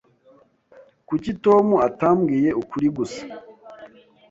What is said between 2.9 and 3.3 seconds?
gusa?